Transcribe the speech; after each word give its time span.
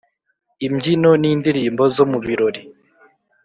imbyino 0.67 1.11
n’indirimbo 1.21 1.83
zo 1.95 2.03
mu 2.11 2.19
birori 2.25 2.61